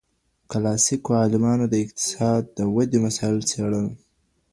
[0.51, 3.87] کلاسيکو عالمانو د اقتصاد د ودې مسايل څېړل.